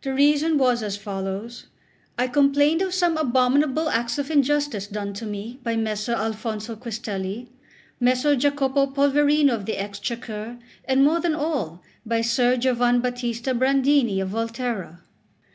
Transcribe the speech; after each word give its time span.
The 0.00 0.14
reason 0.14 0.56
was 0.56 0.82
as 0.82 0.96
follows: 0.96 1.66
I 2.18 2.28
complained 2.28 2.80
of 2.80 2.94
some 2.94 3.18
abominable 3.18 3.90
acts 3.90 4.16
of 4.16 4.30
injustice 4.30 4.86
done 4.86 5.12
to 5.12 5.26
me 5.26 5.60
by 5.62 5.76
Messer 5.76 6.14
Alfonso 6.14 6.76
Quistelli, 6.76 7.50
Messer 8.00 8.36
Jacopo 8.36 8.86
Polverino 8.86 9.52
of 9.52 9.66
the 9.66 9.76
Exchequer, 9.78 10.56
and 10.86 11.04
more 11.04 11.20
than 11.20 11.34
all 11.34 11.82
by 12.06 12.22
Ser 12.22 12.56
Giovanbattista 12.56 13.52
Brandini 13.52 14.18
of 14.22 14.30
Volterra. 14.30 15.00